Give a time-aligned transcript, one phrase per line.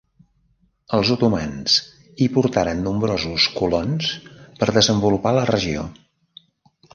[0.97, 1.75] Els otomans
[2.25, 4.09] hi portaren nombrosos colons
[4.63, 5.87] per desenvolupar la regió.